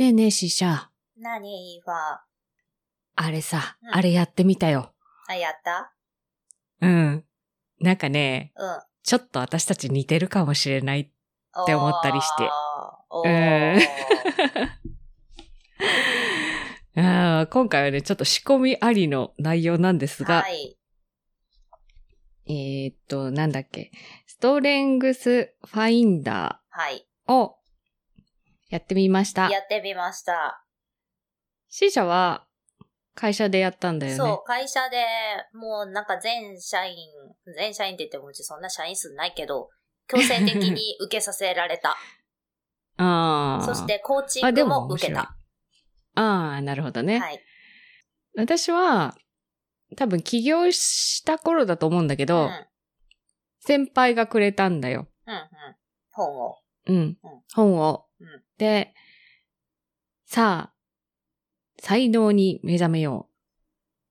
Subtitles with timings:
[0.00, 0.86] ねえねえ、シシャ。
[1.18, 1.92] 何イーファ
[3.16, 4.94] あれさ、うんあれやってみたよ。
[5.28, 5.92] あ、やった？
[6.80, 7.22] うん。
[7.80, 8.80] なんかね、うん。
[9.02, 11.00] ちょっと私たち似てるかもしれない。
[11.00, 12.48] って思ったりして
[16.96, 20.78] あー今回はね、ちょっと仕込みありの内容なんですが、はい。
[22.46, 23.90] えーっと、なんだっけ、
[24.26, 27.06] ストレングスファインダはい。
[27.28, 27.56] ーを
[28.70, 29.50] やってみました。
[29.50, 30.64] やってみました。
[31.68, 32.46] C 社は
[33.14, 34.16] 会社でやったんだよね。
[34.16, 35.04] そう、会社で、
[35.52, 36.96] もうなんか全社員、
[37.56, 39.68] 全社員って言ってもうちそんな社員数ないけど、
[40.06, 41.96] 強制的に 受けさせられた。
[42.96, 43.64] ああ。
[43.66, 45.36] そし、て、コーチングも受けた。
[46.14, 47.18] ああ、なるほどね。
[47.18, 47.44] はい。
[48.36, 49.16] 私は、
[49.96, 52.28] 多分起業した頃だと思うんだけうん。
[52.28, 52.66] ど、うん、
[53.60, 55.08] 先輩がくれたんだよ。
[55.26, 55.48] うん。
[56.10, 56.58] 本を。
[56.86, 56.96] うん。
[56.96, 57.18] うん
[57.52, 58.06] 本を。
[58.60, 58.94] うんで、
[60.26, 60.74] さあ、
[61.80, 63.28] 才能に目覚めよ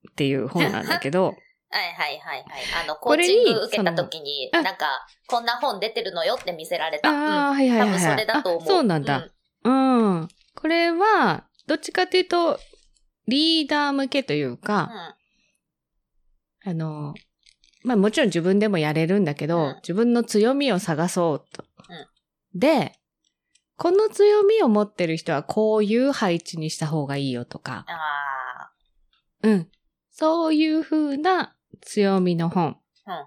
[0.04, 1.36] うっていう本なんだけど、
[1.72, 2.84] はいはいはいはい。
[2.84, 7.08] あの、コーこれにチング受けた時に、なんか、こんな本出てるのよって見せられた。
[7.08, 8.00] ああ、うんはいはいはいはい。
[8.00, 8.62] 多分それだと思う。
[8.62, 9.28] あそうなんだ。
[9.62, 10.28] うん。
[10.56, 12.58] これは、どっちかというと、
[13.28, 14.56] リーダー向けといううん。
[14.56, 15.16] か、
[16.64, 17.14] あの、
[17.84, 21.64] まあもちろん自分でもやれるんだけど、うん自分の強みを探そうと。
[21.88, 22.06] うん
[22.58, 22.99] で、
[23.80, 28.70] この強みを持ってる人はこういう配置にした方がいいよとか、あ
[29.42, 29.68] うん。
[30.10, 32.76] そういう風な強みの本。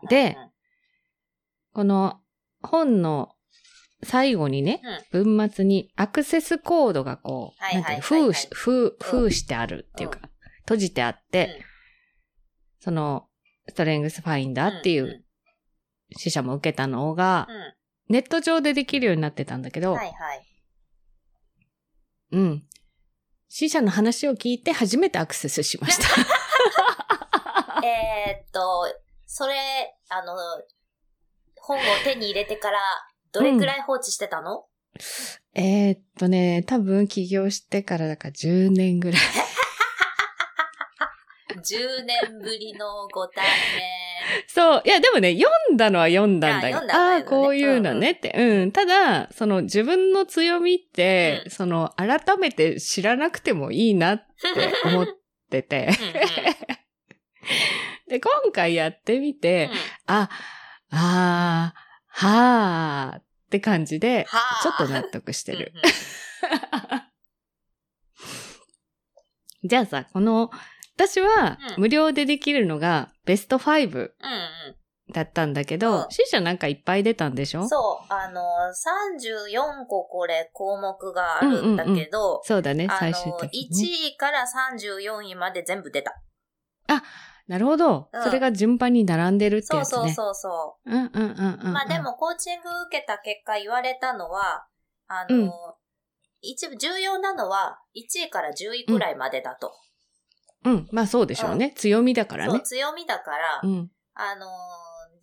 [0.10, 0.38] で、
[1.74, 2.22] この
[2.62, 3.30] 本の
[4.04, 10.20] 最後にね、文末にアクセスコードがこう、なんていう封し、封、封してあるっていうか、
[10.66, 11.66] 閉じてあって、
[12.80, 13.26] その、
[13.70, 15.26] ストレングスファインダーっていんう
[16.16, 17.56] 死者も受けたのが、うん。
[17.56, 17.74] うん
[18.10, 20.48] ネット上でできるようになってたんだけど、はいはい。
[22.32, 22.64] うん。
[23.48, 26.08] 死者の話を聞いて初めてアクセスしました。
[27.86, 28.86] えーっと、
[29.28, 29.56] それ、
[30.10, 30.36] あの、
[31.56, 32.80] 本を手に入れてから、
[33.32, 34.66] どれくらい放置してたの、
[35.56, 39.22] えーっとね、多分起業してからだから10年ぐらい。
[41.58, 43.46] ?10 年ぶりのご対
[44.48, 44.82] そう。
[44.86, 46.78] いや、でもね、読んだのは読んだんだよ。
[46.78, 48.34] あ読んだんだよねああー、こういうのねって。
[48.38, 48.72] うん。
[48.72, 54.24] ただ、その自分の強みって、うんその、改めて知らなくてもいいなって
[54.86, 54.96] 面。
[54.96, 55.08] 思っ
[55.50, 55.90] てて。
[58.08, 59.78] で、今回やってみて、うん
[60.16, 60.30] あ、
[60.92, 65.74] あー、はーって感じで、はあちょっと納得してる。
[65.76, 65.82] うん
[69.66, 70.52] じゃあさ、この、
[70.96, 74.14] 私はうん無料でできるのがベスト5うんうん
[75.14, 77.68] だったんだけうどん、C 社なんかいっぱい出たんでしょ？
[77.68, 84.08] そう、あの、34個これ項目があるんだけど、そうだね、あ最終の、的に、1ね。
[84.14, 86.14] 位から34位まで全部出た。
[87.46, 89.96] なるほど、うんそれが順番に並んでるってそうやつね。
[89.96, 91.70] そうそうそうんうんうんうんうう。
[91.70, 91.74] ん。
[91.74, 92.00] まあで。
[92.00, 94.66] も、コーチング受けた結果言われたのは、
[95.08, 95.52] あの、うん
[96.46, 99.74] 一部重要なのは1位から10位くらいまでだと。
[100.66, 101.74] うん、まあそうでしょうね。
[101.76, 102.62] 強みだからね。
[102.62, 103.92] 強みだから、うん。
[104.16, 104.50] あのー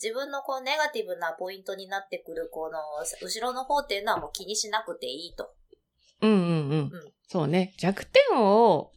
[0.03, 2.79] 自分のこうネガティブなポイントになってくるこの
[3.23, 5.53] 後ろの方っていうのはもう気にしなくていいと。
[6.23, 6.51] うんうんうん。
[6.73, 6.91] うん
[7.29, 7.75] そうね。
[7.79, 8.91] 弱点を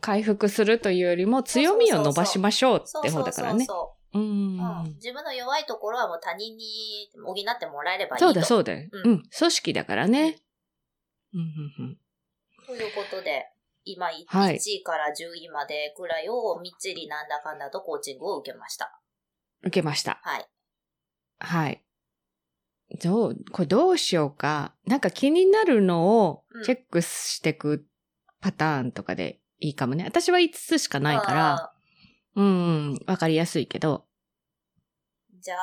[0.00, 3.66] 回復するというよりも強みを伸ばしましょうって方だからね。
[3.66, 4.20] そうう。
[4.20, 8.26] んうん自分の弱いところはもう他人に補ってもらえればいいと。
[8.26, 8.88] そうだそうだよ。
[8.90, 9.22] うんうん。
[9.22, 10.38] 組織だからね。
[11.34, 11.98] うんうんうん。
[12.66, 13.46] ということで、
[13.92, 19.00] 今、1はい位から10位までくらいをみっちりなんだかんだとコーチングを受けました。
[19.62, 20.20] 受けました。
[20.22, 20.48] はい。
[21.38, 21.84] はい。
[23.02, 24.74] どう、これどうしようか。
[24.86, 27.86] なんか気になるのをチェックしていく
[28.40, 30.04] パターンとかでいいかもね。
[30.04, 31.72] 私は5つしかないから、あ
[32.36, 32.48] うんう
[32.94, 34.06] ん、わかりやすいけど。
[35.38, 35.58] ーじゃあ、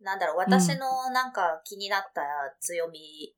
[0.00, 2.22] なんだろう、私のなんか気になった
[2.60, 3.34] 強み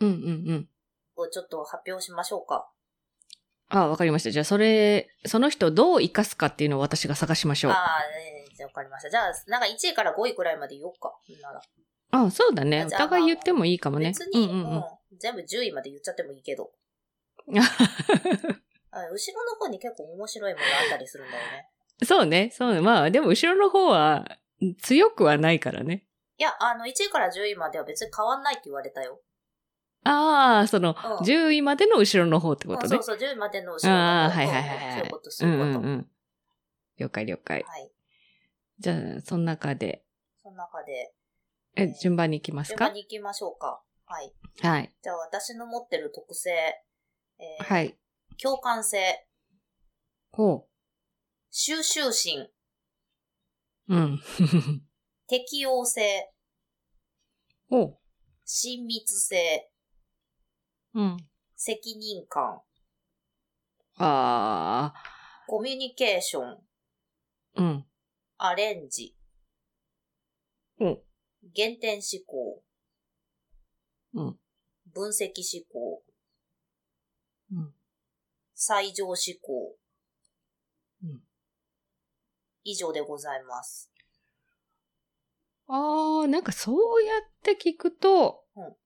[0.00, 0.68] うんうんうん。
[1.16, 2.70] をちょっと発表しましょうか。
[3.68, 4.30] あ、わかりました。
[4.30, 7.72] じゃあそれ、その人をどう活かすかっていうのを私が探しましょう。
[7.72, 9.10] ああ、えーじゃあわかりました。
[9.10, 11.14] じゃあ、なんか1位から5位くらいまで言おうか。
[11.40, 11.60] なら。
[12.10, 12.86] あ、そうだね。
[12.86, 14.08] お互い言ってもいいかもね。
[14.08, 14.84] 別に、うんうんうんうん
[15.20, 16.70] 全部10位まで言っちゃってもいいけど。
[17.50, 21.68] あ後ろの方に結構面白いものあったりするんだよね。
[22.04, 22.50] そうね。
[22.52, 22.80] そうね。
[22.80, 24.38] まあ、でも後ろの方は
[24.82, 26.06] 強くはないからね。
[26.36, 29.20] いや、あの、1位から10位までは別に変わんないって言われたよ。
[30.04, 33.18] ああ、その、うん10位までの後ろの方ってことねうんそう。
[33.18, 34.92] そう、10位までの後ろの方ああ、はいはいはいはい。
[34.92, 35.70] そういうこと、そういうこと。
[35.70, 36.10] んうんうん。
[36.98, 37.64] 了解了解。
[37.66, 37.92] はい。
[38.78, 40.04] じゃあ、その中で、
[40.42, 41.14] その中で、
[41.76, 42.86] え、順番に行きますか？
[42.86, 43.82] 順番に行きましょうか。
[44.06, 44.32] はい。
[44.60, 44.94] はい。
[45.02, 46.50] じゃあ私の持ってる特性、
[47.38, 47.96] えーはい。
[48.40, 49.26] 共感性、
[50.32, 50.68] ほ
[51.50, 52.48] 収集心、
[53.88, 53.94] う。
[53.94, 54.20] うん。
[55.26, 56.32] 適応性、
[57.68, 57.98] ほう。
[58.44, 59.70] 親密性、
[60.94, 61.16] うん。
[61.56, 62.62] 責任感、
[63.98, 64.94] あ
[65.46, 66.56] コミュニケーション、ー。
[67.56, 67.84] うん。
[68.36, 69.16] アレンジ、
[70.78, 70.98] うん。
[71.56, 72.62] 原点思考、
[74.14, 74.38] うん。
[74.92, 76.02] 分析思考、
[77.52, 77.74] うん。
[78.54, 79.76] 最上思考、
[81.02, 81.20] うん。
[82.64, 83.90] 以上でございます。
[85.66, 88.76] あー、なんかそうやって聞くと、うん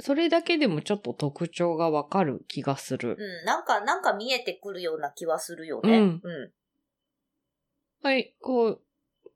[0.00, 3.16] それだけでもちょっと特徴がわかる気がする。
[3.18, 5.98] うん、なんか、なんか見えてくるような気はするよね。
[5.98, 6.52] うんうん。
[8.02, 8.80] はい、こう、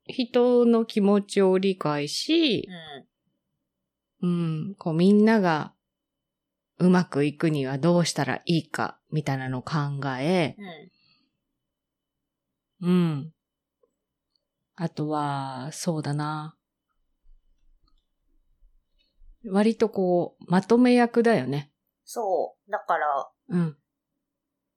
[0.05, 2.67] 人の気持ちを理解し
[4.21, 4.29] う、ん。
[4.29, 5.73] うん、こうみんなが
[6.79, 9.77] うまくいくにはどうしたらいいか、みたいなのを考
[10.19, 10.55] え、
[12.81, 12.89] うん。
[12.89, 13.33] うん。
[14.75, 16.55] あとは、そうだな。
[19.45, 21.71] 割とこう、まとめ役だよね。
[22.03, 22.71] そう。
[22.71, 23.77] だから、うん。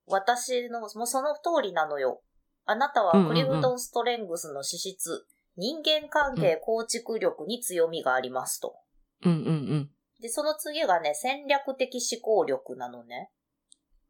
[0.07, 2.23] 私の、もうその通りなのよ。
[2.65, 5.27] あなたうんうんうんはクリフトンストレングスの資質、
[5.57, 8.75] 人間関係構築力に強みがありますと。
[9.25, 9.91] うんうんうん。
[10.21, 13.31] で、その次がね、戦略的思考力なのね。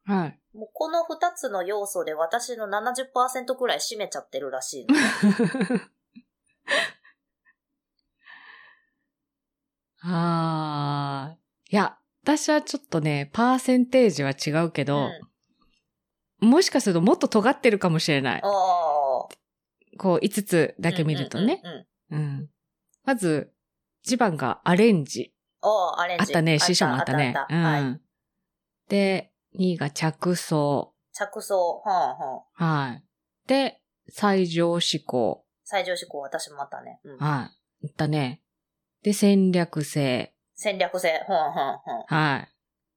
[0.05, 0.41] はい。
[0.53, 4.95] もうこの二つの要素で私の70%くらい占めちゃってるらしいの。
[10.05, 11.39] ああ。
[11.71, 15.09] いや、私はちょっとね、パーセンテージは違うけど、
[16.41, 16.49] うん。
[16.51, 18.41] もしかするともっと尖ってるかもしれない。
[18.43, 18.51] ああ。
[19.99, 21.63] こう、5つだけ見るとね。
[22.11, 22.49] うん。
[23.05, 23.53] まず、
[24.07, 25.33] 1番がアレンジ。
[25.61, 26.23] ああ、アレンジ。
[26.23, 27.35] あったね、師匠もあったね。
[27.35, 27.47] た。
[28.89, 30.93] で、2位が着想。
[31.13, 31.81] 着想。
[31.85, 32.89] はんはん。
[32.89, 33.05] はい。
[33.47, 35.45] で、最上思考。
[35.65, 37.01] 最上思考、私もあったね。
[37.05, 37.19] うん。
[37.19, 37.51] は
[37.83, 37.87] い。
[37.87, 38.43] 言ったね。
[39.03, 40.35] で、戦略性。
[40.55, 41.25] 戦略性。
[41.29, 42.05] はんはんはん。
[42.07, 42.49] はい。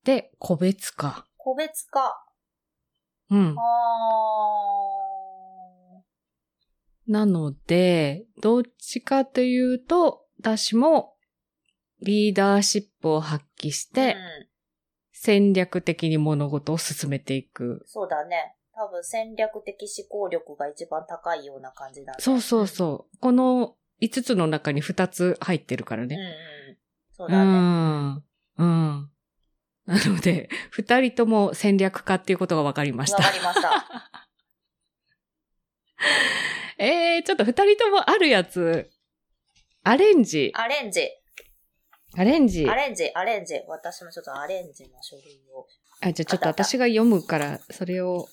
[0.05, 1.25] で、個別化。
[1.37, 2.25] 個別化。
[3.31, 3.63] うんあ。
[7.07, 11.15] なので、どっちかというと、私も
[12.01, 13.95] リーダーシップを発揮しー。
[13.95, 14.47] て、うん。
[15.11, 17.81] 戦略的に物事を進めていく。
[17.87, 18.55] そうだね。
[18.75, 22.17] 多分戦略的思考力が一番高いような感じだね。
[22.19, 23.17] そうそうそう。
[23.19, 26.15] この5つの中に2つ入ってるからね。
[26.15, 26.77] うん。
[27.15, 27.51] そううだね。
[27.51, 28.24] ん。
[28.57, 29.09] うん。
[29.86, 33.18] なので、 2人とも戦略家っていうことが分かりました。
[33.18, 34.09] わかりました。
[36.83, 38.89] えー、ちょっと2人ともあるやつ。
[39.83, 40.51] アレンジ。
[40.56, 41.09] アレンジ。
[42.18, 42.68] アレンジ。
[42.68, 43.62] アレンジ、アレンジ。
[43.68, 45.68] 私もちょっとアレンジの書類を。
[46.01, 48.27] あ、じゃあちょっと私が読むから、それを。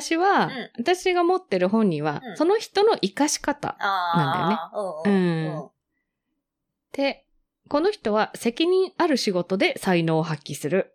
[0.00, 3.76] 私は、うん私が持ってる本には、うんその人の活かし方。
[3.78, 4.72] ああ。
[5.04, 5.70] うんうんうん。
[6.92, 7.24] で、
[7.68, 10.92] この人は責任ある仕事で才能を発揮する。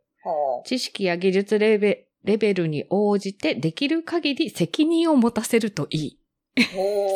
[0.66, 6.20] 知識や技術レベレベルに応じてできる限り責任を持たせるといい。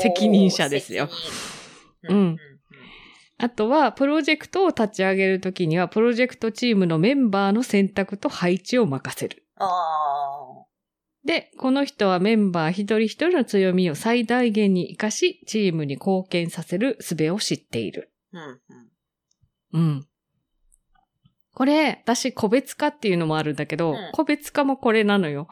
[0.01, 1.10] 責任者ですよ。
[2.03, 2.38] うん
[3.39, 9.43] あとは、プロジェクトを立ち上げるときには、プロジェクトチームのメンバーの選択と配置を任せる。
[9.57, 10.52] ああ。
[11.25, 18.12] で、この人はメンバー一人一人の強みを最大限に活かし、チームに貢献させる術を知っている。
[18.34, 18.60] うん
[19.72, 19.80] うん。
[19.80, 20.08] うん。
[21.56, 25.48] これ、私、個別化っていうのもあるんだけど、うん個別化もこれなのよ。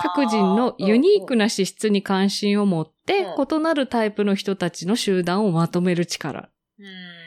[0.00, 6.50] 各人のユニークな資質に関心を持って、う異なるタイプの人たちの集団をまとめる力。
[6.78, 7.21] うんうん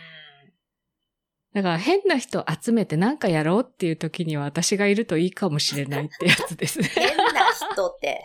[1.56, 6.90] だから変な人集めてなんかやろうっていう時には私がいるといいかもしれないってやつですね。
[6.94, 8.22] 変な人って。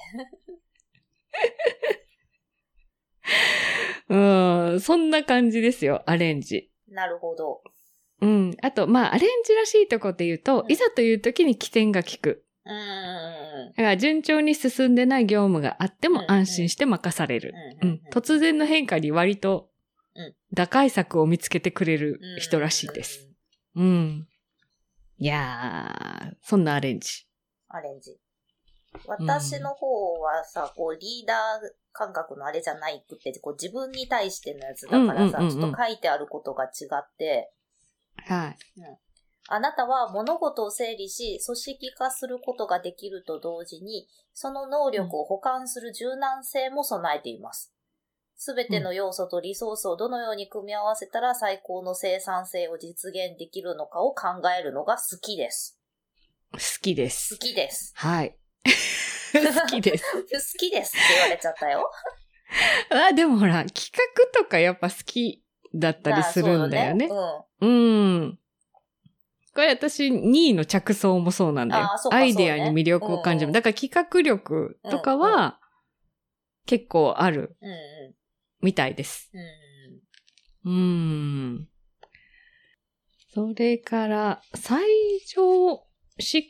[4.09, 4.17] う
[4.75, 6.73] ん、そんな感じですよ、アレンジ。
[6.89, 7.63] なるほど。
[8.21, 8.57] うん。
[8.63, 12.45] あと、まあ、アレンジらしいとこって言うと、うんいざという時に起点が効く。
[12.65, 17.55] うんうんだから順調に進んでない業務があってもうん安心して任される。
[17.81, 18.01] ううんん。
[18.11, 19.70] 突然の変化に割とうん
[20.53, 23.29] 打開策を見つけてくれる人らしいです。。
[23.77, 24.29] うん。
[25.19, 27.27] いやー、そんなアレンジ。
[27.69, 28.19] アレンジ。
[29.07, 31.37] 私の方はさ、こう、リーダー
[31.93, 37.53] 感覚のあれじゃないくって、こう、自分に対してのやつだからさ、うんうんうんうんちょっと書いてあることが違って、
[38.27, 38.57] はい。
[39.49, 47.73] あなたは物事を整理し、組織化することができると同時に、その能力を補完する柔軟性も備えています。
[48.43, 54.29] すべての要素とリソースをどのように組み合わせたら最高の生産性を実現できるのかを考
[54.59, 55.79] えるのが好きです。
[56.53, 57.39] 好きで好す。
[57.39, 57.93] きです。
[57.97, 58.35] はい。
[59.35, 60.05] 好きです。
[60.15, 61.91] 好きですって言われちゃったよ。
[63.11, 65.45] あ、でもほら、企画とかやっぱ好き
[65.75, 67.09] だったりするんだよね。
[67.09, 68.39] まあうん。
[69.55, 72.11] これ私、2位の着想もそうなんだよあーそう。
[72.11, 73.45] かアイデアに魅力を感じる。
[73.45, 75.61] そうねうんうんだから企画力とかは、
[76.65, 77.81] 結構あるそうよね。
[78.07, 78.20] うん
[78.63, 79.31] みたいです。
[80.65, 81.69] うん。
[83.33, 84.83] それから、最
[85.35, 85.85] 上思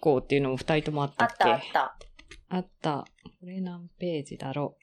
[0.01, 2.01] 考っていうのも二人ともあったあっっけたあった。
[2.49, 3.05] あった。
[3.41, 4.77] これ何ページだろ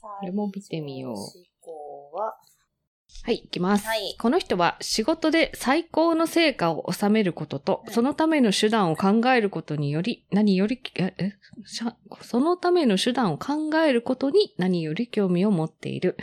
[0.00, 1.26] これも見てみよう思
[1.60, 2.32] 考は、う。
[3.22, 3.86] はい、いきます。
[3.86, 11.14] はいこの人は仕事で最高の成果を収めることと、うんそのための手段を考えることにより、何より、え、
[12.22, 16.16] そのための手段を考えることに何より興味を持っている。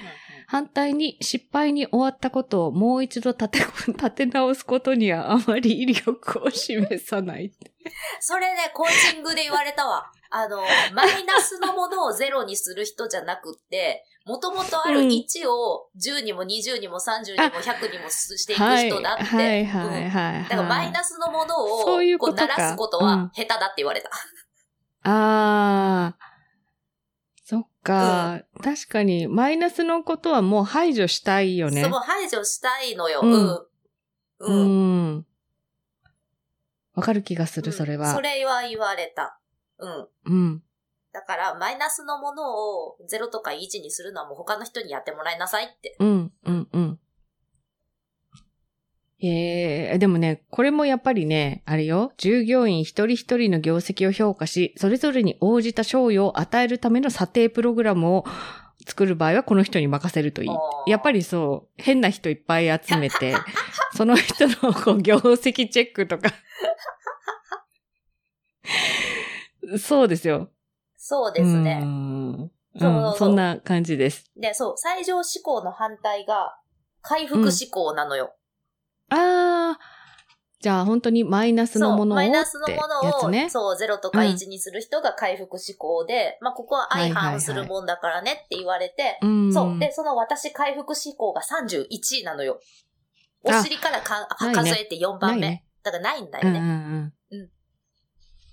[0.49, 3.59] 反対に失敗に終わったことをもう一度立て、
[3.91, 7.51] 立て直すことにはあまり威力を示さない。
[8.21, 10.09] それね、コーチングで言われたわ。
[10.29, 10.61] あの、
[10.93, 19.23] マイナスのものをゼロにする人じゃなくって、もともとあるうん1を10にも20にも30にも100にもしていくはい、人だって。
[19.23, 20.09] はい、はい、うんはい。
[20.09, 24.09] はいだからマイナスのものをこうこ鳴らすことうんは下手だって言われた。
[25.09, 26.17] ああ、
[27.45, 31.81] そっか、確かに、マイナスのことはもう排除したいよね。
[31.81, 33.21] その排除したいのよ。
[33.23, 33.47] うんうん。
[33.47, 33.67] う
[34.39, 35.15] うん。
[35.19, 35.25] ん。
[36.93, 38.13] わかる気がする、それは。
[38.13, 39.39] それは言われた。
[39.77, 40.07] うん。
[40.25, 40.63] うん。
[41.17, 42.43] だから、マイナスのもの
[42.85, 45.95] を0とか1にするのはもう他の人にやってもらいなさいって。
[45.97, 46.99] うん、うん、うん。
[49.19, 58.25] ええでもね、これもやっぱりね、あれよ、従業員一人一人の業績を評価し、それぞれに応じた賞与を与えるための査定プログラムを
[58.85, 60.49] 作る場合はこの人に任せるといい
[60.85, 63.33] やっぱりそう、変な人いっぱい集めて、
[63.97, 66.29] その人のこう業績チェックとか。
[69.79, 70.51] そうですよ。
[71.09, 71.79] そうですね。
[71.81, 74.29] うんそううんそんな感じです。
[74.35, 76.59] で、そう、最上志向の反対が、
[77.01, 78.35] 回復志向なのよ。
[79.09, 79.79] ああ、
[80.59, 83.49] じゃあ本当にマイナスのものをそう、マイナスのものを。
[83.49, 89.53] そう、0とか1にする人が回復志向で、まあ、ここは相反するもんだからねって言われて、うん。
[89.53, 89.79] そう。
[89.79, 92.59] で、その私回復志向が31なのよ。
[93.43, 95.47] おあ尻からか数えて4番目。
[95.47, 95.63] ね。
[95.83, 96.59] だからないんだうんうんよね。
[96.59, 97.13] うんうん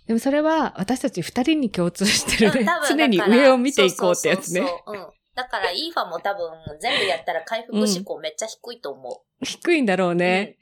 [0.06, 2.66] でもそれは私たち二人に共通してるね。
[2.88, 4.62] 常に上を見ていこうってやつね。
[5.34, 10.14] だから、イーファも多分、全部やったら回復志向めっちゃ低いと思低いんだろうう。
[10.14, 10.58] ね。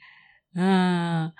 [0.57, 1.35] ああ。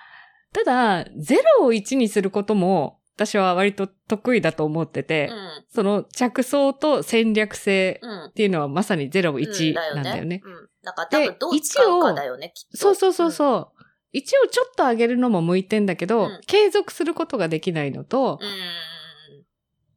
[0.52, 5.64] ただ、0を1にすることも、私は割と得意だと思ってて、うん。
[5.68, 8.10] その着想と戦略性うん。
[8.10, 8.24] うん。
[8.26, 10.40] っていうのはまさに0、うん1なんだよね。
[10.44, 10.68] うん。
[10.84, 12.76] だから多分どう使うかだよね、きっと。
[12.76, 13.73] そうそうそううそう。
[14.14, 18.38] 一応ちょっと上げるのも向いてんだけど、うん継続することができないのと。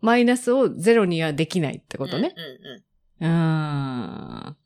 [0.02, 2.34] マイナスをゼロにはできないってことね。
[3.22, 4.58] うんうんうーん。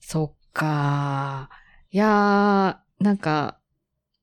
[0.00, 1.50] そっか。
[1.90, 3.58] いやー、なんか、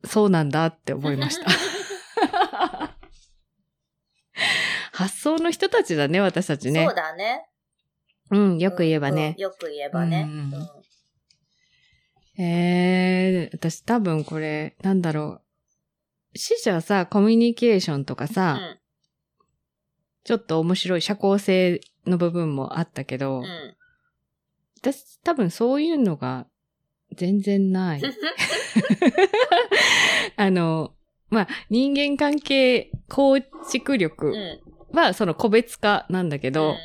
[0.04, 1.46] そうなんだって思いました。
[4.92, 6.96] 発想の人たちだね、私たちねそう。
[6.96, 7.48] だね。
[8.32, 9.42] うん、よく言えばねうん。
[9.42, 10.28] よく言えばね。
[10.28, 10.52] うん
[12.38, 15.42] うんえー、私多分これ、なんだろ
[16.34, 16.38] う。
[16.38, 18.80] 死者さ、コミュニケーションとかさ、うん
[20.26, 23.46] ちょっと面白い社交性の部分もあったけど、うん。
[24.82, 26.48] 私多分そういうのが
[27.16, 28.02] 全然ない。
[30.36, 30.96] あの、
[31.30, 33.40] まあ、人間関係構
[33.70, 34.60] 築う力ん。
[34.94, 36.76] はその個別化なんだけど、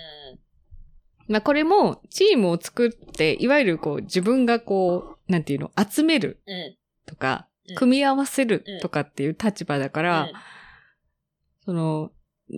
[1.29, 6.43] まあこれもチームを作って、いわゆるこう自分がこう、なんていうの、集める。
[7.07, 10.33] とかうん、組み合わせるとかっていう立場だから、うん
[11.65, 12.11] その、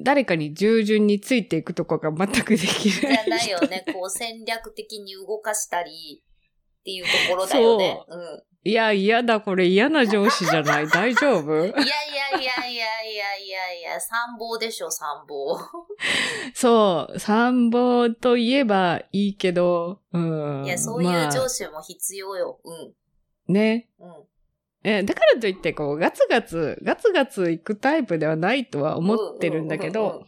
[0.05, 3.19] 誰かに従順についていくとかが全くできじない。
[3.19, 3.85] ゃないよね。
[3.93, 8.01] こう戦略的に動かしたりっていうところだよね。
[8.09, 8.43] うん。
[8.65, 10.87] いや、嫌だ、これ嫌な上司じゃない？
[10.89, 11.67] 大丈夫？
[11.67, 13.32] いやいやいやいやいや
[14.01, 15.61] 参謀でしょ、参謀。
[16.55, 20.65] そう、参謀といえばいいけど、うん。
[20.65, 22.61] いや、そういまあう上司も必要よ。
[22.65, 23.53] うん。
[23.53, 23.89] ね。
[23.99, 24.13] うん。
[24.85, 30.25] え、だからといって、こう、ガツガツ、ガツガツ行くタイプではないとは思ってるんだけど、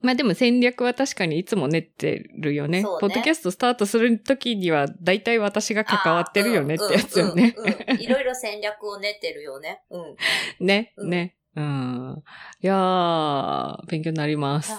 [0.00, 2.82] まあでも戦略は確かにいつも練ってるよね。
[2.82, 7.56] ねポッドキャストスタートするときには、だいたい私が関わってるよねってやつよね。
[7.98, 9.82] いろいろ戦略を練ってるよね。
[9.90, 10.16] うん。
[10.64, 11.35] ね、うんね。
[11.56, 12.22] うん。
[12.62, 14.72] いやー、勉強になります。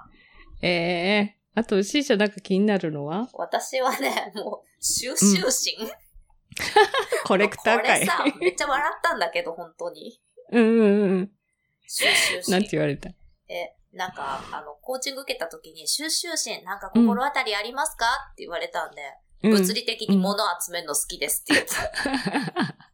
[0.62, 0.68] え
[1.36, 3.28] えあと、シーシャなんか気になるのは？
[3.34, 5.88] 私はね、もう、収集心、
[7.26, 8.00] コレクターかい。
[8.00, 10.20] これさ、めっちゃ笑ったんだけど、本当に。
[10.50, 11.30] うんうんうん。
[11.86, 12.52] 収集心。
[12.52, 13.10] なんて言われた？
[13.48, 19.02] え、なんか、あの、コーチング受けた時に、収集心、なんか心当たりありますか、って言われたんで、
[19.42, 22.74] うん物理的に物集めるの好きですって言った。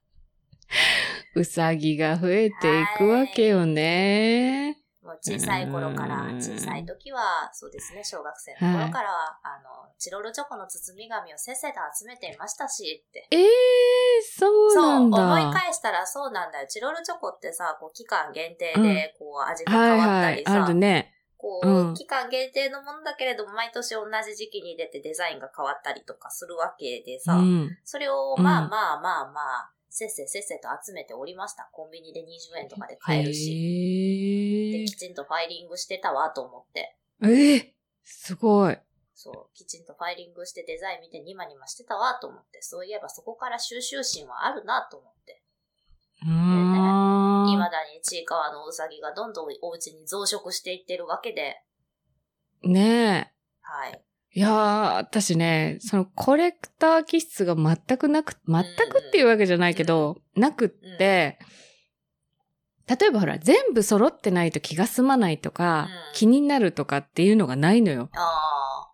[1.35, 4.77] うさぎが増えていくわけよね。
[5.03, 13.27] もう小さい頃からう、ん小さい時は、そうですね、小学生の頃からは、あの、チロルチョコの包み紙をせっせと集めていましたし、って。
[13.31, 13.49] ええー、
[14.39, 15.19] そうそう、なんだ。
[15.19, 16.67] 思い返したらそうなんだよ。
[16.69, 21.15] チロルチョコってさ、こう、期間限定うんで、こう、味がはい変わったはい、りさ、あるね。
[21.39, 27.79] こう、うん期間限定のものだけれども、毎年同じ時期に出てデザインが変わったりとかするわけでさ、うん。
[27.85, 31.69] それを、うんまあまあまあまあ、せっせせっせと集めておりました。
[31.73, 34.73] コンビニで20円とかで買えるし。
[34.73, 36.97] で、きちんとファイリングしてたわと思って。
[37.25, 38.79] ええすごい。
[39.15, 42.63] そう、きちんとファイリングしてデザイン見てニマニマしてたわと思って。
[42.63, 45.43] そういえばそこから収集心はあるなと思って。
[46.23, 47.47] うーん。
[47.51, 51.63] 未だにちいかわのうさぎがどんどんお家に増殖していってるわけで。
[52.63, 54.05] ねはい。
[54.35, 54.39] え。
[54.39, 61.39] いやー、私ね、そのコレクター気質が全くなく、全くっていうわけじゃないけど、なくって、
[62.87, 68.11] 例えばほら、全部揃ってないと気が済まないとか、うん気になるとかっていうのがないのよ。
[68.15, 68.91] あ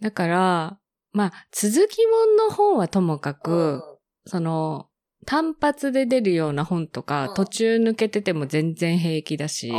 [0.00, 0.78] だから、
[1.12, 3.34] まあ、続きもんの本はともかあ。
[3.34, 3.82] く、
[4.26, 4.90] その、
[5.24, 9.72] 単発で出るような本とか、うん途中抜けてても全然平気だし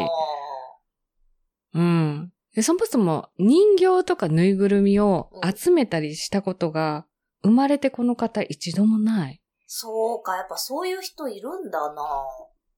[1.73, 2.31] うん。
[2.55, 7.05] でそもそも人形とかぬいぐるみをうん集めたりしたことが、
[7.43, 9.41] 生まれてこの方一度もない。
[9.67, 12.03] そうか、やっぱそういう人いるんだな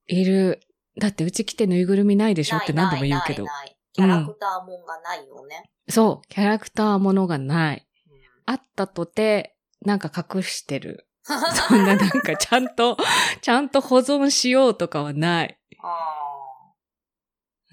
[0.08, 0.60] いる。
[0.98, 3.44] だってうち来てぬいぐるみないでしょって何度も言うけど。
[3.44, 5.70] ないキャラクターもんがないよね。
[5.88, 7.76] そう、キャラクターものがない。
[7.76, 11.06] うんあったとて、なんか隠してる。
[11.22, 12.96] そんななんかちゃんと、
[13.42, 15.58] ちゃんと保存しようとかはない。
[15.82, 16.72] あ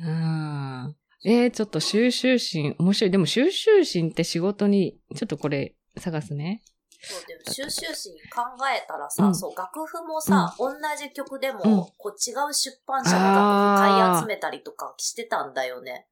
[0.01, 0.95] うん。
[1.27, 3.11] えー、ちょっと収集心、面白い。
[3.11, 6.61] でも収集心って仕事に、ちょっとこれ探すね。
[6.63, 6.75] ー
[7.07, 16.05] そうでも収集心考えたらさ、うんそう、楽譜もさ、同じ曲でも、うんこう違う出版社の楽譜買い集めたりとかしてたんだよね。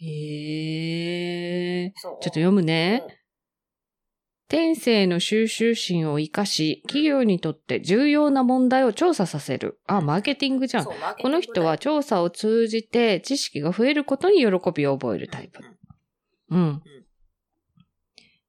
[0.00, 1.92] へえ。
[1.94, 2.12] そう。
[2.12, 3.19] ちょっと読むね。
[4.52, 9.78] うん天性の収集心を活かし、企業にとって重要な問題を調査させる。
[9.86, 10.84] あ、マーケティングじゃん。
[10.84, 10.94] こ
[11.28, 15.60] の人は調査を通じて知識が増えることに喜びを覚えるタイプ。
[16.50, 16.82] うん。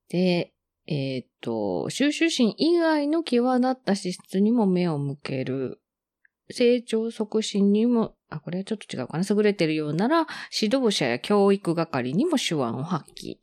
[0.09, 0.53] で、
[0.87, 5.79] えーっと、収集心以外の際立った資質にも目を向ける。
[6.49, 9.23] 成長促進にも、あ、これはちょっと違うかな。
[9.29, 10.25] 優れてるようなら、
[10.59, 13.37] 指導者や教育係にも手腕を発揮。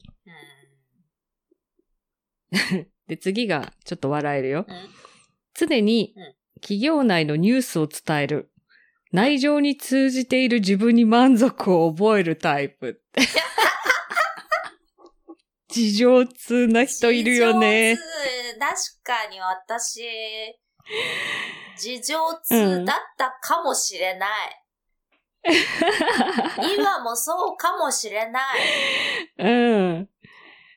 [2.53, 4.67] う んで、次がちょっと笑えるよ。
[4.69, 4.89] うんうん
[5.55, 8.51] 常にうん企業内のニュースを伝える。
[9.13, 13.01] 内情に通じている自分に満足を覚えるタイプ。
[15.69, 17.97] 事情通な人いるよね。
[17.97, 18.09] 事情通
[18.59, 20.03] 確かに私、
[21.77, 24.31] 事情通だったかもしれない。
[26.77, 28.43] 今もそうかもしれない。
[29.39, 30.09] うん。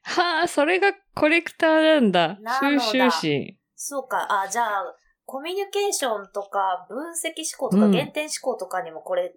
[0.04, 2.38] はあ、それがコレクターなんだ。
[2.60, 3.58] 収集心。
[3.76, 4.44] そうか。
[4.44, 4.96] あ、じゃあ、
[5.26, 9.34] コミュニケーションとか、分析思考とか、うん原点思考とかにもこれ、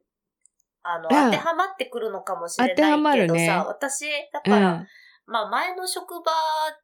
[0.82, 4.86] あの、うん当てはまってくるのかもしれない当てはまけどさ、るね私、だうから、ん。
[5.26, 6.32] まあ前の職場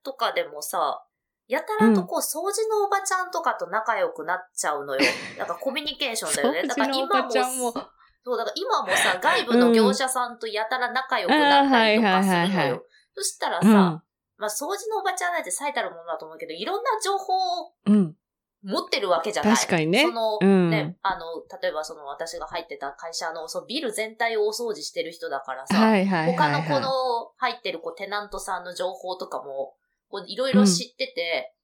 [0.02, 1.04] とかでもさ、
[1.48, 5.02] やたらとこう、掃除のおばちゃんとかと仲良くなっちゃうのよ。
[5.36, 6.62] なんかコミュニケーションだよね。
[6.68, 12.84] だから今も、そう、だから今もさ、外部の業者さんとやたら仲良くなったりとかするあーはいはいはいはいのよ。
[13.16, 14.02] そしたらさ、うん。
[14.40, 18.16] まあ掃除のおばちゃんなんて最たるものだと思うけど、いろんな情報をうん。
[18.62, 19.54] 持ってるわけじゃない。
[19.54, 21.24] 確かにねその、うんね、あの、
[21.62, 26.36] 例えばその私が入ってた会社の、そのビル全体をお掃除してる人だからさ、はいはいはい、はい。
[26.36, 26.90] 他のこの
[27.38, 29.74] 入ってるこうテナントさんの情報とかも、
[30.10, 31.54] こういろいろ知ってて、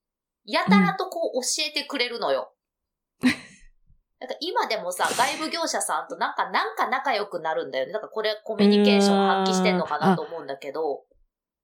[0.46, 2.54] やたらとこう教えてくれるのよ。
[4.18, 7.92] なんか今でもさ、外部業者さんとなんか、なんか仲良くなるんだよね。
[7.92, 11.04] だからこれコミュニケーション発揮してんのかなと思うんだけど、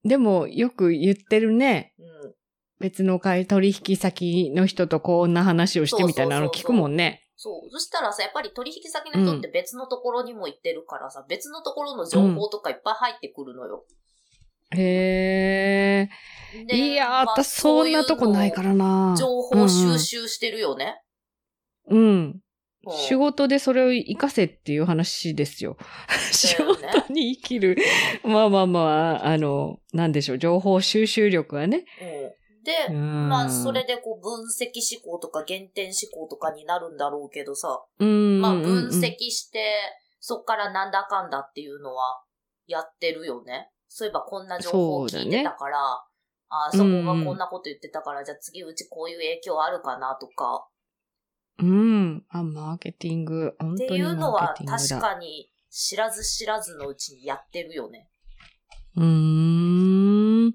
[0.03, 1.93] でも、よく言ってるね。
[1.99, 2.33] うん。
[2.79, 7.23] 別の会取引先の人とこんな話をしてみたいなの聞くもんね。
[7.37, 7.69] そう。
[7.71, 13.85] そしたらさ、やっぱり取引先の人って別のところにも行ってるからさ、別のところの情報とかいっぱい入ってくるのよ。
[14.75, 16.65] へえ。
[16.67, 19.15] でいやー、まあ私そんなとこないからな。
[19.17, 21.01] 情報収集してるよね。
[21.89, 22.39] うん。
[22.85, 25.77] うん仕事でそれを活かせっていう話ですよ。
[26.33, 27.77] 仕事に生きる。
[28.23, 28.79] まあまあま
[29.23, 31.85] あ、あの、なんでしょう、情報収集力はね。
[32.01, 32.63] うん。
[32.63, 38.41] で、うんまあ、それでこう、分析思考とか減点思考とかになるんだろうけどさ、うん。
[38.41, 39.63] まあ、分析して、
[40.19, 42.21] そっからなんだかんだっていうのは
[42.67, 43.69] やってるよね。
[43.87, 46.03] そういえばこんな情報を聞いてたから、
[46.49, 50.67] あそこがこんなこと言ってたから、じゃあ次うちこういう影響あるかなとか、
[51.59, 52.25] うん。
[52.29, 53.55] あ、マーケティング。
[53.59, 55.01] 本って当にいうのはマーケティング確だ。
[55.01, 58.07] かに知らず知らずのうちにやってるよね。
[58.95, 60.45] うーん。
[60.45, 60.53] うん。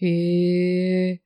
[0.00, 1.22] へえ。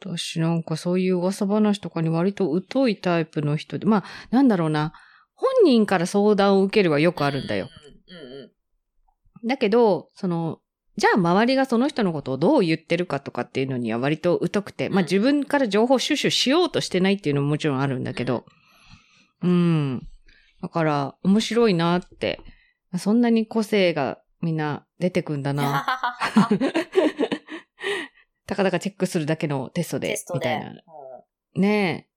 [0.00, 4.92] 私なんかそういう噂話とかに割と疎いタイプの人で、まあ、なんだろうな。
[5.34, 7.68] 本人から相談を受けるはよくあるんだよ。
[8.08, 8.32] うんうん
[9.42, 9.48] うん。
[9.48, 10.60] だけど、その、
[10.98, 18.44] じゃあ周りがその人のことをどう言ってるかとかっていうのには割と疎くて、まあうん自分から情報収集しようとしてないっていうのももちろんあるんだけど、
[19.42, 20.08] うん。
[20.60, 22.40] だから面白いなって、
[22.98, 25.86] そんなに個性がみんな出てくんだな。
[28.46, 30.38] たかだかチェックするだけのテストで、トで。
[30.38, 30.70] みたいな。
[30.70, 32.08] うんね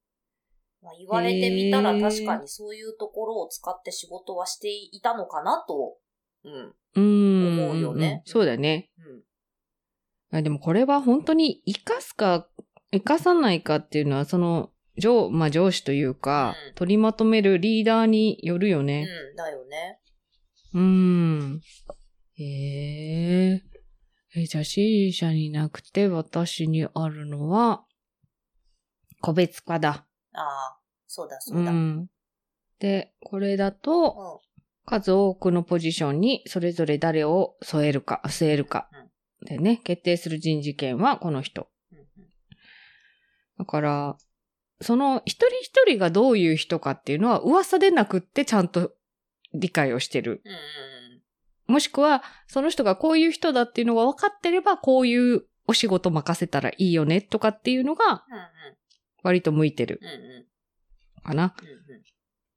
[0.82, 5.98] まあ、言われてみたら確かにそういうところを使って仕事はしていたのかなと。
[6.44, 6.74] うん。
[6.96, 8.90] 思うよねそうだね。
[10.32, 10.38] うん。
[10.38, 12.48] あでもこれは本当に活かすか、
[12.92, 19.08] 活かさないかっていうのは、その、上、まあ上司というか、うん取りまとめるリーダーによるよね。
[19.32, 20.00] うん、だよね。
[20.74, 21.62] うん。
[22.36, 23.62] へえ。
[24.36, 27.86] え、じゃあ C 社になくて私にあるのは、
[29.22, 30.06] 個別化だ。
[30.34, 31.72] ああ、そうだそうだ。
[31.72, 31.90] ううん。
[31.98, 32.10] ん。
[32.80, 34.42] で、これだと、
[34.86, 38.90] 数多くのポジションにそれぞれ誰を添えるか、据えるか。
[39.46, 41.68] でね、決定する人事権はこの人。
[43.58, 44.18] だから、
[44.82, 48.94] その一人一人がどういう人かっていうのは噂でなくってちゃんと
[49.54, 50.42] 理解をしてる。
[51.68, 58.26] もしくは、その人がこういう人だっていうのが分かってれば、こういうお仕事任せたらいいよねとかっていうのが
[59.24, 60.00] 割と向いてる。
[61.24, 61.56] かな。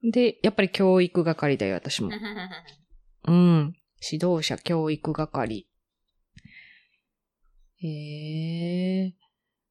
[0.04, 2.10] うんで、やっぱり教育係だよ、私も
[3.26, 3.74] うん。。
[4.12, 5.66] 指導者教育係。
[7.76, 9.14] へえ。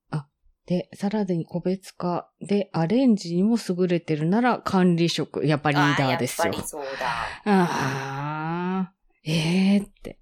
[0.10, 0.28] あ、
[0.66, 5.46] で、さらに個別化でアレンジにも優れてるなら管理職。
[5.46, 6.46] やっぱリーダーですよ。
[6.46, 7.08] あやっぱりそうだ。
[7.46, 8.94] ああ、
[9.24, 10.20] ええって。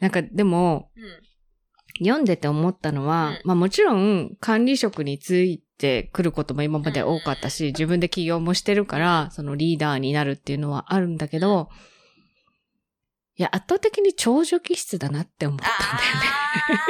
[0.00, 1.26] なんかでも、うん。
[2.04, 11.68] 読んでて思ったのは、うんまあもちろん管理職についてくることも今まで多かったし、自分で起業もしてるから、そのリーダーになるっていうのはあるんだけど、
[13.36, 16.88] いや、圧倒的に長女気質だなって思ったんだよ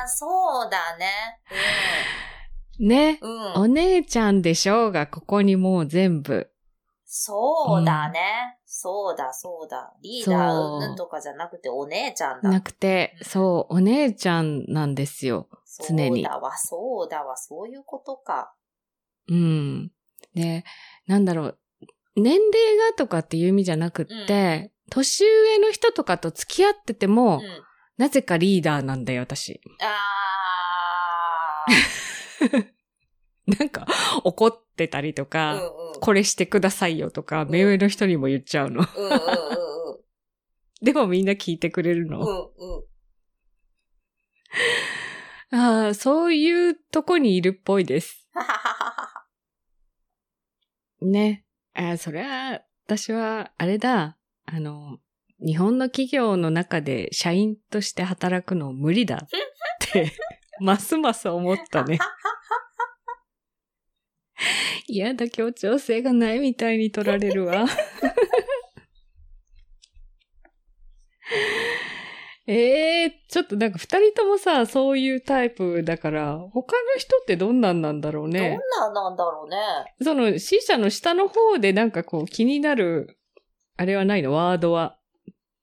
[0.00, 0.26] ああ、そ
[0.66, 1.06] うだね。
[2.80, 3.12] ね。
[3.12, 3.18] ね。
[3.22, 3.30] うん。
[3.30, 3.52] うん。
[3.62, 6.50] お姉ちゃんでしょうが、ここにもう全部。
[7.04, 8.58] そうだね。
[8.66, 9.94] そうだ、そうだ。
[10.02, 12.50] リーダーとかじゃなくてお姉ちゃんだ。
[12.50, 15.48] なくて、そう、お姉ちゃんなんですよ。
[15.86, 18.54] 常にそうだわ、そうだわ、そういうことか。
[19.28, 19.92] うん。
[20.34, 20.64] で、
[21.06, 21.58] なんだろう、
[22.16, 27.42] 年齢がとかっていう意味じゃなくって、年上の人とかと付き合っててうも、ん。
[27.96, 29.60] なぜかリーダーなんだよ、私。
[29.80, 31.64] あ
[33.58, 33.86] なんか、
[34.24, 35.28] 怒ってたりとー。
[35.28, 35.60] か、うん
[35.94, 36.00] うん。
[36.00, 38.84] これしてくださいよとか、目上の人にも言っちゃうの。
[38.96, 39.18] うんうんうん
[40.80, 42.20] でもみんな聞いてくれるの。
[42.20, 42.26] うん。
[42.26, 42.84] うんうん。
[45.50, 48.28] ああ、そういうとこにいるっぽいです。
[51.00, 51.44] ね。
[51.74, 54.18] ああ、それは、私は、あれだ。
[54.44, 54.98] あの、
[55.40, 59.28] 日本の企業の中で社員として働くの無理だっ
[59.80, 60.12] て、
[60.60, 61.98] ますます思ったね。
[64.86, 67.66] 嫌だ、協調性がないみたいに取られるわ。
[72.50, 78.40] ええー、ちょっとなんか二人ともさ、そういうタイプだから、他の人ってどんなんなんだろうね。
[78.40, 79.56] どんなんなんだろうね。
[80.02, 83.18] その C 社の下の方でなんかこう気になる、
[83.76, 84.32] あれはないの？
[84.32, 84.96] ワードは。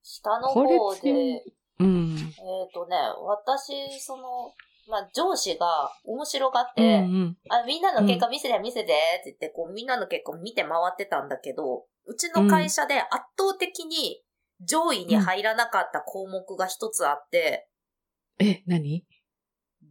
[0.04, 1.42] 下の方で、えっ、
[1.80, 2.16] うん。
[2.72, 2.96] とね、
[3.26, 4.54] 私、その、
[4.88, 7.38] まあ、上司が面白がっうんうて、ん。
[7.50, 14.22] あ、みんなの結果見せて見せてって言って、こう、みんなの結果を見て回ってたんだけど、うちの会社で圧倒的に
[14.66, 17.68] 上位に入らなかった項目が一つあって、
[18.40, 19.06] え、何？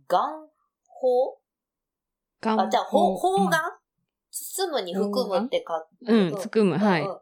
[0.09, 0.21] 願
[0.87, 1.39] 法？
[2.41, 3.59] があ、じゃあ、方方眼
[4.31, 7.03] 包むに含むってか、うん、うん、含む、はい。
[7.03, 7.09] うん。
[7.09, 7.19] うん。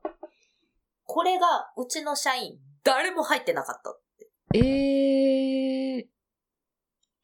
[1.04, 4.58] これが、うちの社員、誰も入ってなかった。
[4.58, 6.06] えー、よ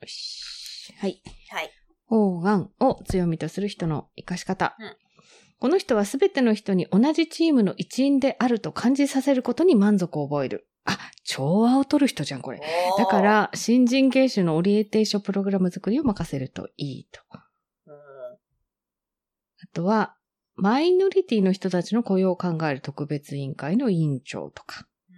[0.07, 0.95] し。
[0.99, 1.23] はい。
[1.51, 1.71] はい。
[2.07, 4.77] 方眼を強みとする人の活かし方。
[5.59, 10.69] この人はすべての人に同じチームの一員であると感じさせることに満足を覚える。
[10.85, 12.61] あ、調和を取る人じゃん、これ。
[12.97, 17.21] だか、ら、新人研修のオリエンテーションプログラム作りを任せるといいと。
[17.87, 17.97] うん、あ
[19.73, 20.17] とは、
[20.55, 24.87] マイノリティの人たちの雇用を考える特別委員会の委員長とか。
[25.11, 25.13] う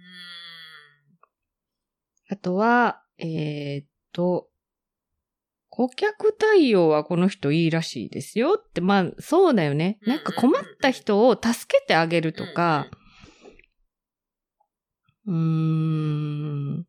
[2.29, 4.50] あとは、えーっと、
[5.71, 9.97] 顧客対応はこの人いいらしいですよって、まあ、そうだよね。
[10.01, 12.87] うんなんか困った人を助けてあげるとか、
[15.25, 16.85] うーん。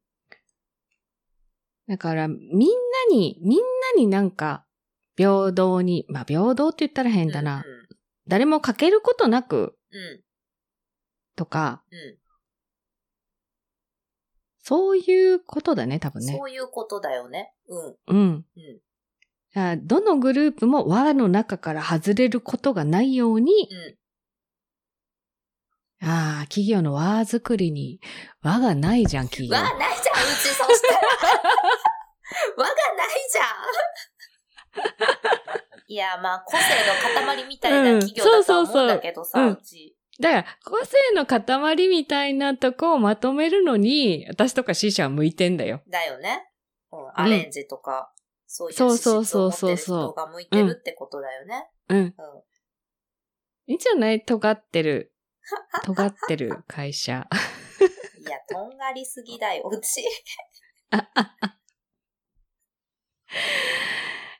[1.86, 2.66] だから、みんな
[3.10, 3.64] に、みんな
[3.96, 4.64] になんか、
[5.16, 7.58] 平等に、まあ平等って言ったら変ん、だな。
[7.58, 7.62] うん
[8.28, 9.76] 誰もかけることなく。
[9.90, 10.20] うん、
[11.34, 12.21] とか、うん
[14.62, 16.36] そういうことだね、多分ね。
[16.38, 17.52] そういうことだよね。
[17.68, 18.46] うん、うん。
[19.54, 19.60] うん。
[19.60, 23.68] あどのグループも輪の中から外れることがないように、
[26.00, 26.08] うん。
[26.08, 28.00] ああ、企業の輪作りに
[28.42, 29.62] 輪がないじゃん、企業わ。
[29.62, 31.00] ないじゃん、うちそしたら。
[32.56, 33.46] わがないじゃん。
[35.88, 36.62] いや、まあ、個性
[37.16, 39.96] の塊みたいな企業だとは思うんだけどさ、うんそうそうそううち。
[40.20, 45.82] だから、個性の塊みたいなとこをまとめるのに、私とか C 社は向いてんだよ。
[45.88, 46.48] だよね。
[46.92, 48.12] うん、アレンジとか、
[48.46, 51.70] そういうそうそうそうそう人が向いてるってことだよね。
[51.88, 51.98] うん。
[51.98, 52.12] うん。
[53.66, 54.22] いいんじゃない？
[54.24, 55.14] 尖ってる、
[55.84, 57.26] 尖ってる会社。
[58.18, 60.04] いや、とんがりすぎだよ、うち。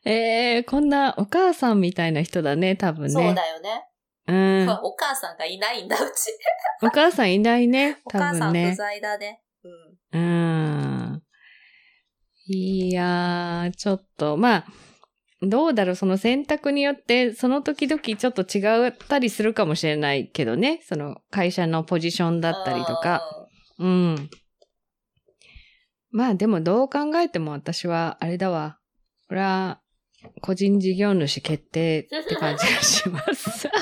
[0.04, 3.10] えー、こんなお母さんみたいな人だね、多分ね。
[3.10, 3.86] そうだよね。
[4.32, 4.68] うん。
[4.82, 6.30] お母さんがいないんだ、うち。
[6.82, 8.74] お母さんいないね、 多お母さん不分ね。
[8.74, 9.42] 在だね。
[10.12, 10.20] うん。
[10.20, 10.22] う
[11.18, 11.22] ん。
[12.46, 14.66] いやー、ちょっと、まあ、
[15.42, 23.22] どうだろう、その選択によって、その時々ちょっと違ったりするかもしれないけどね、その会社のポジションだったりとか。
[23.78, 24.30] うん。
[26.10, 28.78] まあでもどう考えても私は、あれだわ。
[29.28, 29.80] これは、
[30.40, 33.68] 個人事業主決定って感じがします。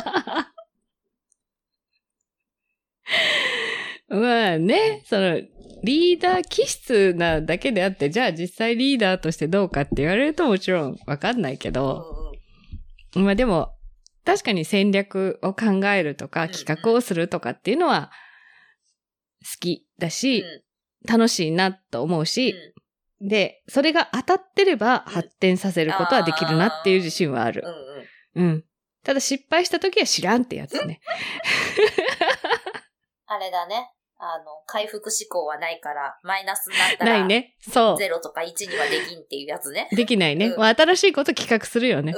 [4.09, 5.41] まあね、その、
[5.83, 11.75] リーダー気質なだけであって、じゃあ実際リーダーとしてどうかって言われるともちろんわかんないけうん。
[11.75, 12.35] ど、
[13.15, 13.75] まあでも、
[14.25, 18.11] 確かに戦略を考えるとか、企画をするとかっていうのは
[19.43, 20.63] 好きだし、うん
[21.09, 22.55] 楽しいなと思うし、
[23.21, 27.63] で、それが当たってればうん発展させることはできるなっていう自信はある
[28.35, 28.43] うん。
[28.43, 28.51] うん。
[28.51, 28.65] うん。
[29.05, 31.01] ただ失敗した時は知らんってやつね。
[33.27, 33.93] あれだね。
[34.23, 37.57] あの、回復思考はないから、マイナスになったら、ないね。
[37.61, 39.89] そゼロとか1にはできんっていうやつね。
[39.91, 39.97] う。
[39.97, 40.49] できないね。
[40.49, 42.13] うんまあ新しいこと企画するよね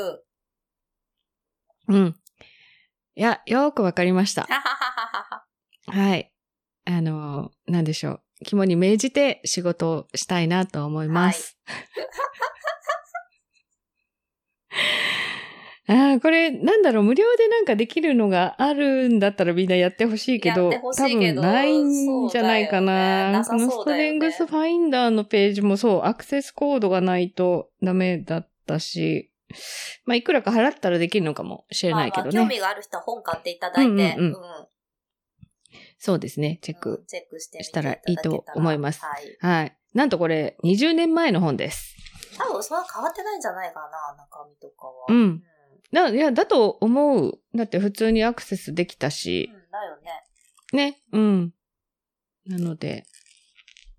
[1.89, 1.97] うん。。
[1.97, 2.17] うん。
[3.15, 4.43] いや、よーくわかりました。
[4.43, 4.65] ははは
[5.07, 5.45] は
[5.87, 6.09] は。
[6.09, 6.33] はい。
[6.87, 8.22] あの、なんでしょう。
[8.45, 11.59] 肝に銘じて仕事をしたいなと思います。
[15.89, 23.45] ああ、これ、なんだろう、無料でなんかできるのがあるんだったらみんなやってほしいけど、けど分ないんじゃないかそうだよねな。
[23.45, 29.31] このストレングスファインダーのページもそう、アクセスコードがないとダメだったし、
[30.07, 32.37] まあ、いくらか払ったらできるのかもしれないけどね。
[32.37, 34.33] まあまあ興味がある人は本買っていただいて、うんうんうんうん
[36.05, 37.05] そうですね、チェック。
[37.07, 39.37] したらいいと思いますはい。
[39.39, 39.77] はい。
[39.95, 41.95] なんとこれ、20年前の本です。
[42.37, 45.07] 多分それは変わってないんじゃないかな、中身とかは。
[45.09, 45.45] うん
[45.93, 47.39] いや、だと思う。
[47.55, 50.91] だって普通にアクセスできたし、うんだよね。
[50.91, 51.55] ね、うん。
[52.47, 53.05] なので、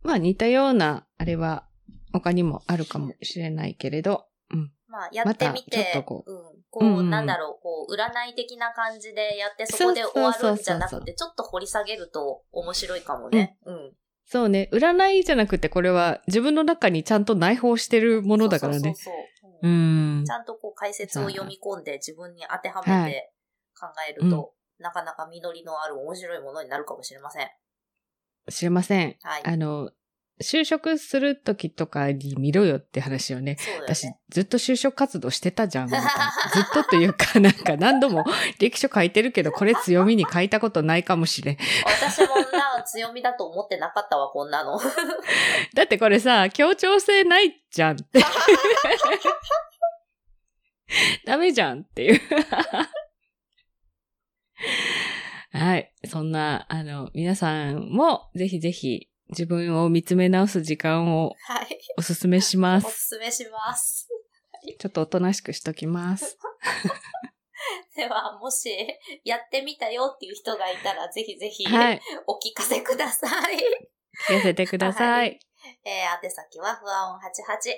[0.01, 1.69] まあ似たような、あれは
[2.11, 4.32] 他にもあるかもしれないけれど、うん。
[4.93, 6.37] まあ、やってみて、っとこうん。
[6.69, 13.57] こう、うんうんなんだろう、こう、占い的な感じでやって、そこで終わるんじゃなくて、ちょっと掘り下げると面白いかもね。
[13.65, 13.93] うん。
[14.25, 18.79] そうね、占いじゃなくてこれは自分の中にちゃんと内包してるものだからね。
[18.79, 20.31] そうそうそうそうううんんち。
[20.31, 23.33] ゃんとこう解説を読み込んで自分に当てははいめて
[23.77, 27.49] 考えると、なかなか実りのある面白いものになるかもしれません。
[28.49, 29.17] 知れません。
[29.23, 29.41] はい。
[29.43, 29.91] あの、
[30.43, 33.57] 就職するときとかに見ろよって話をね。
[33.59, 34.19] そうだよ私ね。
[34.29, 35.87] ずっと就職活動してたじゃん。
[35.87, 35.99] ずっ
[36.73, 38.25] とというか、 なんか何度も
[38.59, 41.57] 歴書書いてるけど、これ強みに書いたことないかもしれん。
[41.85, 44.79] 私もな、強みだと思ってなかったわ、こんなの。
[45.73, 48.23] だってこれさ、協調性ないじゃんって。
[51.25, 52.21] ダメじゃんっていう。
[55.51, 55.91] はい。
[56.07, 61.79] そんな、あの、皆さんもぜひぜひ自分を見つめ直す時間をはい。
[61.97, 62.89] おすすめしまおす。
[62.91, 64.07] すすめします。
[64.79, 66.37] ちょっとおとなしくしときます。
[67.95, 68.69] では、もし、
[69.23, 72.01] やってみたよっていう人がいたら、ぜひぜひ、はい。
[72.27, 73.55] お聞かせください。
[74.29, 75.39] 聞かせてください。
[75.85, 77.23] えー、宛先は、ふわおん88、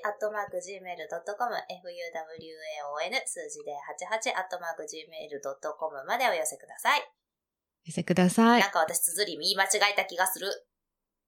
[0.04, 7.02] アットマーク gmail.com、fuwaon 数字で88、アットマーク gmail.com までお寄せください。
[7.86, 8.72] 寄せくださいなん。
[8.72, 10.50] か私、綴り言い間違えた気がする。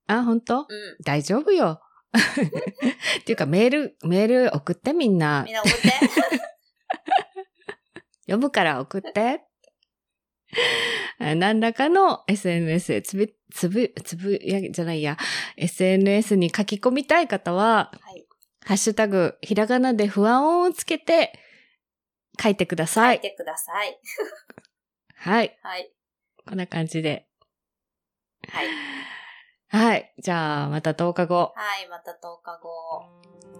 [0.08, 0.60] あ、本当？
[0.60, 0.66] うん。
[1.04, 1.80] 大丈夫よ。
[3.20, 5.54] っていうか、メール、メール送ってみんなみん。
[5.54, 5.92] な送って。
[8.32, 9.42] 呼ぶから送って。
[11.18, 15.16] あ 何らかの SNS でつぶ、つぶ、つぶや、じゃないや、
[15.56, 18.26] SNS に書き込みたい方は、はい。
[18.64, 21.38] ハッシュタグ、ひらがなで不安をつけて
[22.42, 23.16] 書いてください。
[23.16, 23.98] 書いてください。
[25.16, 25.58] はい。
[25.62, 25.92] はい。
[26.46, 27.28] こんな感じで。
[28.48, 28.66] はい。
[29.70, 30.10] はい。
[30.18, 31.52] じゃあ、また10日後。
[31.54, 33.04] はい、また10日後、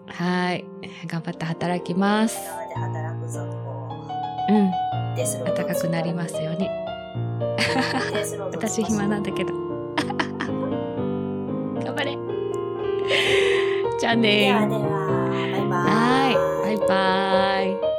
[0.07, 0.65] はい。
[1.07, 2.39] 頑張って働きます。
[2.47, 3.47] 今まで働くぞと、
[4.49, 4.71] うん。
[5.17, 6.71] デスロード暖かくなりますように。
[8.15, 9.53] デスロード私暇なんだけど。
[11.85, 12.17] 頑張れ。
[14.01, 14.81] じゃあねではでは、
[15.29, 16.37] バイバーイ。
[16.65, 16.77] はい。
[16.79, 17.61] バイバ
[17.95, 17.98] イ。